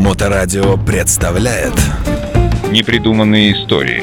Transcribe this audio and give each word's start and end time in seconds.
Моторадио 0.00 0.78
представляет 0.78 1.74
Непридуманные 2.70 3.52
истории 3.52 4.02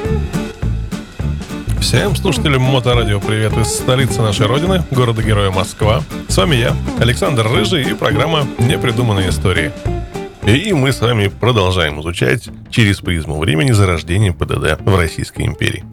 Всем 1.82 2.16
слушателям 2.16 2.62
Моторадио 2.62 3.20
привет 3.20 3.58
из 3.58 3.68
столицы 3.70 4.22
нашей 4.22 4.46
родины, 4.46 4.84
города-героя 4.92 5.50
Москва. 5.50 6.04
С 6.28 6.38
вами 6.38 6.58
я, 6.58 6.76
Александр 7.00 7.48
Рыжий 7.48 7.90
и 7.90 7.94
программа 7.96 8.48
«Непридуманные 8.60 9.30
истории». 9.30 9.72
И 10.46 10.72
мы 10.72 10.92
с 10.92 11.02
вами 11.02 11.30
продолжаем 11.30 12.00
изучать 12.02 12.48
через 12.70 13.00
призму 13.00 13.40
времени 13.40 13.72
зарождение 13.72 14.34
ПДД 14.34 14.80
в 14.80 14.96
Российской 14.96 15.48
империи. 15.48 15.84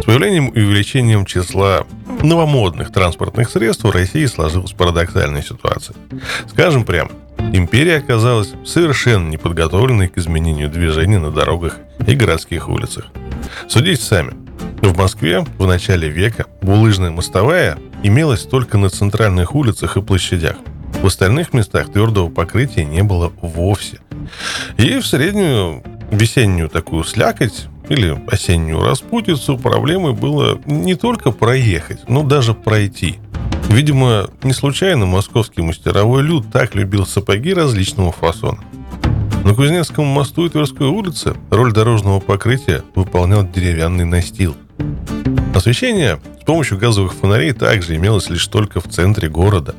С 0.00 0.04
появлением 0.04 0.50
и 0.50 0.60
увеличением 0.60 1.26
числа 1.26 1.86
новомодных 2.22 2.92
транспортных 2.92 3.50
средств 3.50 3.82
в 3.82 3.90
России 3.90 4.26
сложилась 4.26 4.72
парадоксальная 4.72 5.42
ситуация. 5.42 5.96
Скажем 6.48 6.84
прямо, 6.84 7.10
империя 7.52 7.96
оказалась 7.96 8.52
совершенно 8.64 9.28
неподготовленной 9.28 10.08
к 10.08 10.18
изменению 10.18 10.70
движения 10.70 11.18
на 11.18 11.30
дорогах 11.30 11.78
и 12.06 12.14
городских 12.14 12.68
улицах. 12.68 13.06
Судите 13.68 14.02
сами. 14.02 14.32
В 14.82 14.96
Москве 14.96 15.44
в 15.58 15.66
начале 15.66 16.08
века 16.08 16.46
булыжная 16.60 17.10
мостовая 17.10 17.78
имелась 18.02 18.42
только 18.42 18.76
на 18.76 18.90
центральных 18.90 19.54
улицах 19.54 19.96
и 19.96 20.02
площадях. 20.02 20.56
В 21.02 21.06
остальных 21.06 21.52
местах 21.52 21.90
твердого 21.90 22.28
покрытия 22.28 22.84
не 22.84 23.02
было 23.02 23.32
вовсе. 23.40 23.98
И 24.76 24.98
в 24.98 25.06
среднюю 25.06 25.82
весеннюю 26.10 26.68
такую 26.68 27.04
слякоть 27.04 27.66
или 27.88 28.16
осеннюю 28.28 28.82
распутицу 28.82 29.58
проблемой 29.58 30.12
было 30.12 30.60
не 30.66 30.94
только 30.94 31.30
проехать, 31.30 32.08
но 32.08 32.22
даже 32.22 32.54
пройти. 32.54 33.18
Видимо, 33.68 34.28
не 34.42 34.52
случайно 34.52 35.06
московский 35.06 35.62
мастеровой 35.62 36.22
люд 36.22 36.46
так 36.52 36.74
любил 36.74 37.06
сапоги 37.06 37.52
различного 37.52 38.12
фасона. 38.12 38.58
На 39.44 39.54
Кузнецком 39.54 40.06
мосту 40.06 40.46
и 40.46 40.48
Тверской 40.48 40.86
улице 40.86 41.34
роль 41.50 41.72
дорожного 41.72 42.20
покрытия 42.20 42.82
выполнял 42.94 43.46
деревянный 43.46 44.04
настил. 44.04 44.56
Освещение 45.54 46.20
с 46.40 46.44
помощью 46.44 46.78
газовых 46.78 47.14
фонарей 47.14 47.52
также 47.52 47.96
имелось 47.96 48.28
лишь 48.28 48.46
только 48.46 48.80
в 48.80 48.88
центре 48.88 49.28
города. 49.28 49.74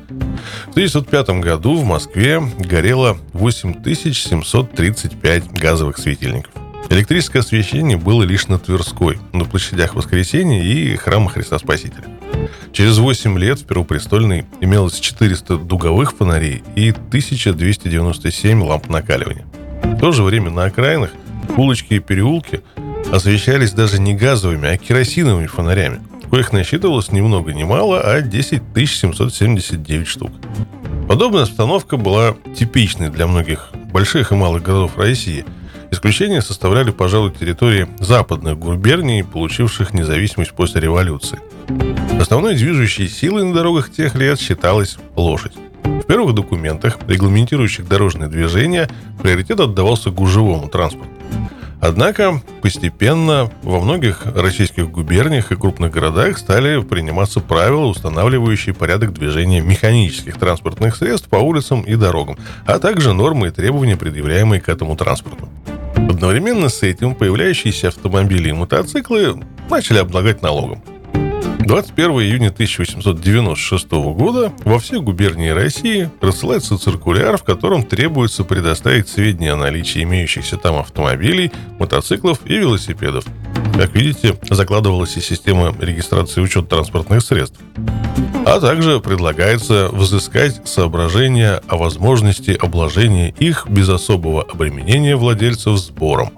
В 0.68 0.70
1905 0.70 1.40
году 1.40 1.76
в 1.76 1.84
Москве 1.84 2.42
горело 2.58 3.18
8735 3.34 5.52
газовых 5.52 5.98
светильников. 5.98 6.52
Электрическое 6.88 7.42
освещение 7.42 7.96
было 7.96 8.22
лишь 8.22 8.48
на 8.48 8.58
Тверской, 8.58 9.18
на 9.32 9.44
площадях 9.44 9.94
Воскресения 9.94 10.62
и 10.62 10.96
храма 10.96 11.30
Христа 11.30 11.58
Спасителя. 11.58 12.04
Через 12.72 12.98
8 12.98 13.38
лет 13.38 13.60
в 13.60 13.64
Первопрестольной 13.66 14.44
имелось 14.60 15.00
400 15.00 15.58
дуговых 15.58 16.14
фонарей 16.14 16.62
и 16.74 16.90
1297 16.90 18.62
ламп 18.62 18.88
накаливания. 18.88 19.46
В 19.82 19.98
то 19.98 20.12
же 20.12 20.22
время 20.22 20.50
на 20.50 20.64
окраинах 20.64 21.10
улочки 21.56 21.94
и 21.94 21.98
переулки 22.00 22.62
освещались 23.10 23.72
даже 23.72 24.00
не 24.00 24.14
газовыми, 24.14 24.68
а 24.68 24.76
керосиновыми 24.76 25.46
фонарями, 25.46 26.00
коих 26.30 26.52
насчитывалось 26.52 27.12
ни 27.12 27.20
много 27.20 27.52
ни 27.52 27.64
мало, 27.64 28.00
а 28.00 28.20
10 28.20 28.62
779 28.74 30.06
штук. 30.06 30.32
Подобная 31.08 31.44
обстановка 31.44 31.96
была 31.96 32.36
типичной 32.56 33.10
для 33.10 33.26
многих 33.26 33.70
больших 33.92 34.32
и 34.32 34.34
малых 34.34 34.62
городов 34.62 34.98
России– 34.98 35.44
Исключение 35.90 36.42
составляли, 36.42 36.90
пожалуй, 36.90 37.32
территории 37.32 37.88
западных 38.00 38.58
губерний, 38.58 39.24
получивших 39.24 39.94
независимость 39.94 40.52
после 40.52 40.80
революции. 40.80 41.38
Основной 42.26 42.56
движущей 42.56 43.06
силой 43.06 43.44
на 43.44 43.54
дорогах 43.54 43.92
тех 43.92 44.16
лет 44.16 44.40
считалась 44.40 44.96
лошадь. 45.14 45.52
В 45.84 46.02
первых 46.02 46.34
документах, 46.34 46.98
регламентирующих 47.06 47.86
дорожное 47.86 48.26
движение, 48.26 48.90
приоритет 49.22 49.60
отдавался 49.60 50.10
гужевому 50.10 50.66
транспорту. 50.66 51.08
Однако 51.80 52.42
постепенно 52.62 53.48
во 53.62 53.78
многих 53.78 54.26
российских 54.34 54.90
губерниях 54.90 55.52
и 55.52 55.54
крупных 55.54 55.92
городах 55.92 56.38
стали 56.38 56.82
приниматься 56.82 57.38
правила, 57.38 57.84
устанавливающие 57.84 58.74
порядок 58.74 59.12
движения 59.12 59.60
механических 59.60 60.36
транспортных 60.36 60.96
средств 60.96 61.28
по 61.28 61.36
улицам 61.36 61.82
и 61.82 61.94
дорогам, 61.94 62.38
а 62.66 62.80
также 62.80 63.12
нормы 63.12 63.46
и 63.46 63.50
требования, 63.52 63.96
предъявляемые 63.96 64.60
к 64.60 64.68
этому 64.68 64.96
транспорту. 64.96 65.48
Одновременно 65.94 66.70
с 66.70 66.82
этим 66.82 67.14
появляющиеся 67.14 67.88
автомобили 67.88 68.48
и 68.48 68.52
мотоциклы 68.52 69.44
начали 69.70 69.98
облагать 69.98 70.42
налогом. 70.42 70.82
21 71.66 72.10
июня 72.20 72.48
1896 72.50 73.90
года 73.90 74.52
во 74.64 74.78
все 74.78 75.00
губернии 75.00 75.48
России 75.48 76.08
рассылается 76.20 76.78
циркуляр, 76.78 77.38
в 77.38 77.42
котором 77.42 77.82
требуется 77.82 78.44
предоставить 78.44 79.08
сведения 79.08 79.52
о 79.52 79.56
наличии 79.56 80.04
имеющихся 80.04 80.58
там 80.58 80.76
автомобилей, 80.76 81.50
мотоциклов 81.80 82.38
и 82.44 82.56
велосипедов. 82.56 83.24
Как 83.74 83.92
видите, 83.96 84.38
закладывалась 84.48 85.16
и 85.16 85.20
система 85.20 85.74
регистрации 85.80 86.40
учета 86.40 86.68
транспортных 86.68 87.20
средств. 87.20 87.58
А 88.46 88.60
также 88.60 89.00
предлагается 89.00 89.88
взыскать 89.88 90.68
соображения 90.68 91.60
о 91.66 91.78
возможности 91.78 92.52
обложения 92.52 93.34
их 93.40 93.66
без 93.68 93.88
особого 93.88 94.42
обременения 94.44 95.16
владельцев 95.16 95.78
сбором. 95.78 96.30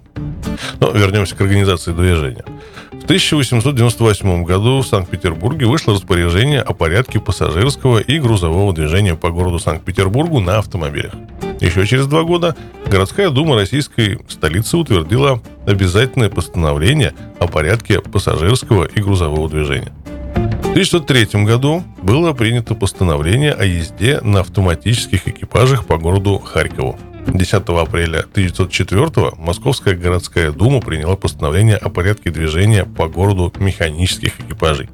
Но 0.81 0.91
вернемся 0.91 1.35
к 1.35 1.41
организации 1.41 1.93
движения. 1.93 2.45
В 2.93 3.05
1898 3.05 4.45
году 4.45 4.81
в 4.81 4.87
Санкт-Петербурге 4.87 5.67
вышло 5.67 5.95
распоряжение 5.95 6.61
о 6.61 6.73
порядке 6.75 7.21
пассажирского 7.21 7.99
и 7.99 8.19
грузового 8.19 8.73
движения 8.73 9.15
по 9.15 9.31
городу 9.31 9.59
Санкт-Петербургу 9.59 10.41
на 10.41 10.59
автомобилях. 10.59 11.13
Еще 11.61 11.87
через 11.87 12.07
два 12.07 12.23
года 12.23 12.55
городская 12.87 13.31
дума 13.31 13.57
российской 13.57 14.21
столицы 14.29 14.77
утвердила 14.77 15.43
обязательное 15.67 16.29
постановление 16.29 17.15
о 17.41 17.49
порядке 17.49 18.01
пассажирского 18.01 18.85
и 18.85 19.01
грузового 19.01 19.49
движения. 19.49 19.93
В 20.35 20.71
1903 20.71 21.45
году 21.45 21.83
было 22.03 22.33
принято 22.33 22.75
постановление 22.75 23.53
о 23.53 23.65
езде 23.65 24.21
на 24.21 24.41
автоматических 24.41 25.27
экипажах 25.27 25.87
по 25.87 25.99
городу 25.99 26.39
Харькову. 26.39 26.99
10 27.33 27.55
апреля 27.69 28.21
1904 28.21 29.33
Московская 29.37 29.95
городская 29.95 30.51
дума 30.53 30.81
приняла 30.81 31.17
постановление 31.17 31.77
о 31.77 31.89
порядке 31.89 32.31
движения 32.31 32.85
по 32.85 33.09
городу 33.09 33.53
механических 33.59 34.41
экипажей. 34.41 34.89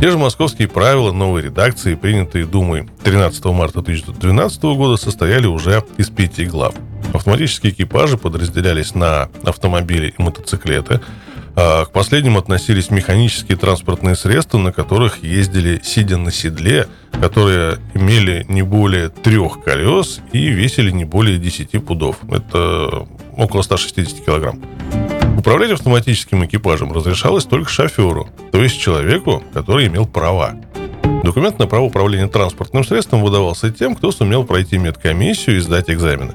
Те 0.00 0.10
же 0.10 0.18
московские 0.18 0.68
правила 0.68 1.10
новой 1.10 1.42
редакции, 1.42 1.94
принятые 1.94 2.44
Думой 2.44 2.88
13 3.02 3.44
марта 3.46 3.80
1912 3.80 4.62
года, 4.62 4.96
состояли 4.96 5.46
уже 5.46 5.82
из 5.96 6.10
пяти 6.10 6.44
глав. 6.44 6.74
Автоматические 7.14 7.72
экипажи 7.72 8.18
подразделялись 8.18 8.94
на 8.94 9.28
автомобили 9.44 10.14
и 10.16 10.22
мотоциклеты, 10.22 11.00
к 11.56 11.88
последним 11.90 12.36
относились 12.36 12.90
механические 12.90 13.56
транспортные 13.56 14.14
средства, 14.14 14.58
на 14.58 14.72
которых 14.72 15.24
ездили 15.24 15.80
сидя 15.82 16.18
на 16.18 16.30
седле, 16.30 16.86
которые 17.12 17.78
имели 17.94 18.44
не 18.50 18.60
более 18.60 19.08
трех 19.08 19.64
колес 19.64 20.20
и 20.32 20.48
весили 20.48 20.90
не 20.90 21.06
более 21.06 21.38
10 21.38 21.82
пудов. 21.82 22.18
Это 22.30 23.06
около 23.36 23.62
160 23.62 24.24
килограмм. 24.24 24.62
Управлять 25.38 25.70
автоматическим 25.70 26.44
экипажем 26.44 26.92
разрешалось 26.92 27.44
только 27.44 27.70
шоферу, 27.70 28.28
то 28.52 28.62
есть 28.62 28.78
человеку, 28.78 29.42
который 29.54 29.86
имел 29.86 30.06
права. 30.06 30.56
Документ 31.26 31.58
на 31.58 31.66
право 31.66 31.86
управления 31.86 32.28
транспортным 32.28 32.84
средством 32.84 33.20
выдавался 33.20 33.72
тем, 33.72 33.96
кто 33.96 34.12
сумел 34.12 34.44
пройти 34.44 34.78
медкомиссию 34.78 35.56
и 35.56 35.58
сдать 35.58 35.90
экзамены. 35.90 36.34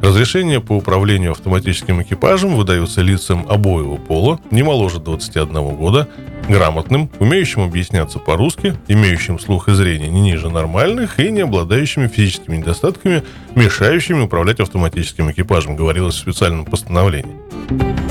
Разрешение 0.00 0.60
по 0.60 0.74
управлению 0.74 1.32
автоматическим 1.32 2.00
экипажем 2.02 2.54
выдаются 2.54 3.02
лицам 3.02 3.44
обоего 3.48 3.96
пола, 3.96 4.38
не 4.52 4.62
моложе 4.62 5.00
21 5.00 5.74
года, 5.74 6.08
грамотным, 6.48 7.10
умеющим 7.18 7.62
объясняться 7.62 8.20
по-русски, 8.20 8.76
имеющим 8.86 9.40
слух 9.40 9.68
и 9.68 9.72
зрение 9.72 10.08
не 10.08 10.20
ниже 10.20 10.50
нормальных 10.50 11.18
и 11.18 11.32
не 11.32 11.40
обладающими 11.40 12.06
физическими 12.06 12.58
недостатками, 12.58 13.24
мешающими 13.56 14.20
управлять 14.20 14.60
автоматическим 14.60 15.32
экипажем, 15.32 15.74
говорилось 15.74 16.14
в 16.14 16.18
специальном 16.18 16.64
постановлении. 16.64 17.34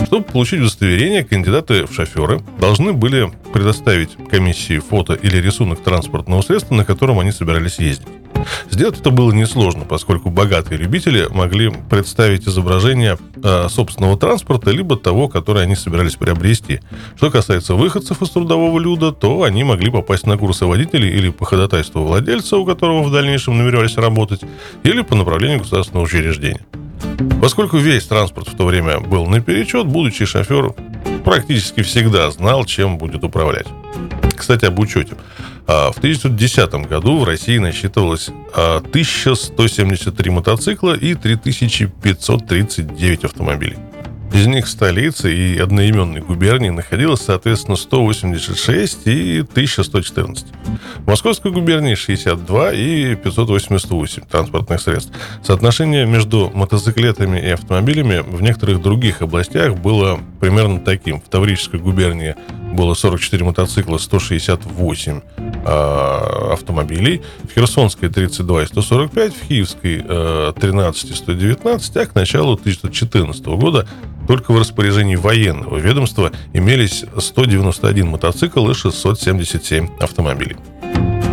Чтобы 0.05 0.25
получить 0.25 0.61
удостоверение, 0.61 1.23
кандидаты 1.23 1.85
в 1.85 1.93
шоферы 1.93 2.41
должны 2.59 2.93
были 2.93 3.31
предоставить 3.51 4.11
комиссии 4.29 4.79
фото 4.79 5.13
или 5.13 5.37
рисунок 5.37 5.83
транспортного 5.83 6.41
средства, 6.41 6.75
на 6.75 6.85
котором 6.85 7.19
они 7.19 7.31
собирались 7.31 7.79
ездить. 7.79 8.07
Сделать 8.69 8.99
это 8.99 9.09
было 9.09 9.31
несложно, 9.31 9.83
поскольку 9.83 10.29
богатые 10.29 10.77
любители 10.77 11.27
могли 11.29 11.71
представить 11.89 12.47
изображение 12.47 13.17
э, 13.43 13.67
собственного 13.69 14.17
транспорта, 14.17 14.71
либо 14.71 14.95
того, 14.95 15.27
который 15.27 15.63
они 15.63 15.75
собирались 15.75 16.15
приобрести. 16.15 16.79
Что 17.15 17.31
касается 17.31 17.73
выходцев 17.73 18.21
из 18.21 18.29
трудового 18.29 18.79
люда, 18.79 19.11
то 19.11 19.43
они 19.43 19.63
могли 19.63 19.89
попасть 19.89 20.25
на 20.27 20.37
курсы 20.37 20.65
водителей 20.65 21.09
или 21.09 21.29
по 21.29 21.45
ходатайству 21.45 22.03
владельца, 22.03 22.57
у 22.57 22.65
которого 22.65 23.03
в 23.03 23.11
дальнейшем 23.11 23.57
намеревались 23.57 23.97
работать, 23.97 24.41
или 24.83 25.01
по 25.01 25.15
направлению 25.15 25.59
государственного 25.59 26.05
учреждения. 26.05 26.61
Поскольку 27.41 27.77
весь 27.77 28.05
транспорт 28.05 28.47
в 28.47 28.55
то 28.55 28.65
время 28.65 28.99
был 28.99 29.25
наперечет, 29.27 29.87
будущий 29.87 30.25
шофер 30.25 30.73
практически 31.23 31.81
всегда 31.81 32.29
знал, 32.31 32.65
чем 32.65 32.97
будет 32.97 33.23
управлять. 33.23 33.67
Кстати, 34.35 34.65
об 34.65 34.79
учете. 34.79 35.13
А 35.65 35.91
в 35.91 35.97
1910 35.97 36.87
году 36.87 37.17
в 37.17 37.23
России 37.23 37.57
насчитывалось 37.57 38.29
1173 38.53 40.31
мотоцикла 40.31 40.95
и 40.95 41.15
3539 41.15 43.23
автомобилей. 43.23 43.77
Из 44.37 44.45
них 44.45 44.67
в 44.67 44.69
столице 44.69 45.33
и 45.33 45.57
одноименной 45.57 46.21
губернии 46.21 46.69
находилось, 46.69 47.21
соответственно, 47.21 47.75
186 47.75 49.07
и 49.07 49.39
1114. 49.39 50.45
В 50.99 51.07
Московской 51.07 51.51
губернии 51.51 51.95
62 51.95 52.73
и 52.73 53.15
588 53.15 54.25
транспортных 54.29 54.79
средств. 54.79 55.11
Соотношение 55.41 56.05
между 56.05 56.51
мотоциклетами 56.53 57.39
и 57.39 57.49
автомобилями 57.49 58.19
в 58.19 58.43
некоторых 58.43 58.79
других 58.79 59.23
областях 59.23 59.75
было 59.75 60.19
примерно 60.39 60.81
таким. 60.81 61.19
В 61.19 61.29
Таврической 61.29 61.79
губернии 61.79 62.35
было 62.73 62.93
44 62.93 63.43
мотоцикла, 63.43 63.97
168 63.97 65.21
э, 65.37 66.53
автомобилей. 66.53 67.23
В 67.49 67.55
Херсонской 67.55 68.09
32 68.09 68.63
и 68.63 68.65
145, 68.67 69.33
в 69.33 69.47
Киевской 69.47 70.05
э, 70.07 70.53
13 70.59 71.09
и 71.09 71.13
119, 71.15 71.97
а 71.97 72.05
к 72.05 72.13
началу 72.13 72.53
1914 72.53 73.43
года 73.47 73.87
только 74.27 74.51
в 74.51 74.59
распоряжении 74.59 75.15
военного 75.15 75.77
ведомства 75.77 76.31
имелись 76.53 77.05
191 77.17 78.07
мотоцикл 78.07 78.69
и 78.69 78.73
677 78.73 79.89
автомобилей. 79.99 80.57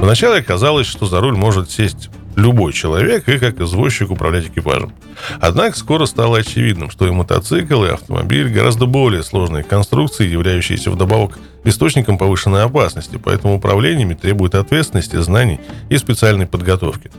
Вначале 0.00 0.42
казалось, 0.42 0.86
что 0.86 1.06
за 1.06 1.20
руль 1.20 1.36
может 1.36 1.70
сесть 1.70 2.10
любой 2.36 2.72
человек 2.72 3.28
и 3.28 3.38
как 3.38 3.60
извозчик 3.60 4.10
управлять 4.10 4.46
экипажем. 4.46 4.92
Однако 5.40 5.76
скоро 5.76 6.06
стало 6.06 6.38
очевидным, 6.38 6.90
что 6.90 7.06
и 7.06 7.10
мотоцикл, 7.10 7.84
и 7.84 7.90
автомобиль 7.90 8.48
гораздо 8.48 8.86
более 8.86 9.22
сложные 9.22 9.62
конструкции, 9.62 10.28
являющиеся 10.28 10.90
вдобавок 10.90 11.38
источником 11.64 12.18
повышенной 12.18 12.62
опасности, 12.62 13.18
поэтому 13.22 13.56
управлениями 13.56 14.14
требует 14.14 14.54
ответственности, 14.54 15.16
знаний 15.16 15.60
и 15.88 15.96
специальной 15.96 16.46
подготовки. 16.46 17.10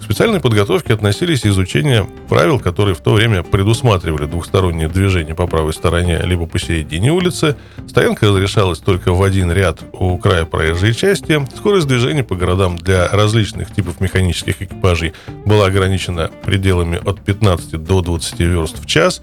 К 0.00 0.02
специальной 0.02 0.40
подготовке 0.40 0.94
относились 0.94 1.46
изучение 1.46 2.06
правил, 2.28 2.58
которые 2.58 2.94
в 2.94 3.00
то 3.00 3.12
время 3.12 3.42
предусматривали 3.42 4.26
двухстороннее 4.26 4.88
движение 4.88 5.34
по 5.34 5.46
правой 5.46 5.72
стороне 5.72 6.20
либо 6.22 6.46
посередине 6.46 7.12
улицы, 7.12 7.56
стоянка 7.88 8.26
разрешалась 8.26 8.78
только 8.78 9.12
в 9.12 9.22
один 9.22 9.52
ряд 9.52 9.80
у 9.92 10.16
края 10.18 10.44
проезжей 10.44 10.94
части, 10.94 11.46
скорость 11.56 11.86
движения 11.86 12.24
по 12.24 12.34
городам 12.34 12.76
для 12.76 13.08
различных 13.08 13.72
типов 13.72 14.00
механических 14.00 14.62
экипажей 14.62 15.12
была 15.44 15.66
ограничена 15.66 16.30
пределами 16.44 17.00
от 17.04 17.20
15 17.20 17.82
до 17.82 18.00
20 18.00 18.40
верст 18.40 18.82
в 18.82 18.86
час, 18.86 19.22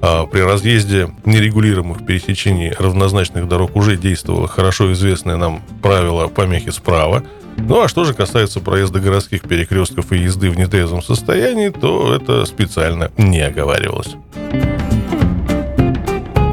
при 0.00 0.40
разъезде 0.40 1.10
нерегулируемых 1.24 2.06
пересечений 2.06 2.72
равнозначных 2.78 3.48
дорог 3.48 3.76
уже 3.76 3.96
действовало 3.96 4.48
хорошо 4.48 4.92
известное 4.92 5.36
нам 5.36 5.62
правило 5.82 6.28
помехи 6.28 6.70
справа. 6.70 7.24
Ну 7.56 7.82
а 7.82 7.88
что 7.88 8.04
же 8.04 8.14
касается 8.14 8.60
проезда 8.60 9.00
городских 9.00 9.42
перекрестков 9.42 10.12
и 10.12 10.18
езды 10.18 10.50
в 10.50 10.58
нетрезвом 10.58 11.02
состоянии, 11.02 11.70
то 11.70 12.14
это 12.14 12.44
специально 12.44 13.10
не 13.16 13.40
оговаривалось. 13.40 14.14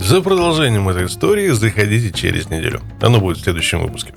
За 0.02 0.22
продолжением 0.22 0.90
этой 0.90 1.06
истории 1.06 1.50
заходите 1.50 2.12
через 2.12 2.50
неделю. 2.50 2.82
Оно 3.02 3.20
будет 3.20 3.38
в 3.38 3.42
следующем 3.42 3.82
выпуске. 3.82 4.14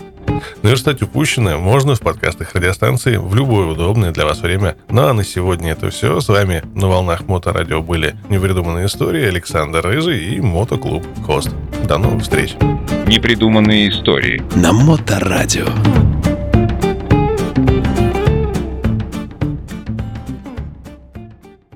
Наверстать 0.62 1.02
упущенное 1.02 1.56
можно 1.56 1.94
в 1.94 2.00
подкастах 2.00 2.54
радиостанции 2.54 3.16
в 3.16 3.34
любое 3.34 3.66
удобное 3.66 4.12
для 4.12 4.24
вас 4.24 4.40
время. 4.40 4.76
Ну 4.88 5.06
а 5.06 5.12
на 5.12 5.24
сегодня 5.24 5.72
это 5.72 5.90
все. 5.90 6.20
С 6.20 6.28
вами 6.28 6.62
на 6.74 6.88
волнах 6.88 7.26
Моторадио 7.26 7.82
были 7.82 8.16
непридуманные 8.28 8.86
истории 8.86 9.26
Александр 9.26 9.80
Рыжий 9.80 10.34
и 10.34 10.40
Мотоклуб 10.40 11.04
Хост. 11.24 11.50
До 11.84 11.98
новых 11.98 12.22
встреч. 12.22 12.54
Непридуманные 13.06 13.90
истории. 13.90 14.42
На 14.54 14.72
Моторадио. 14.72 15.66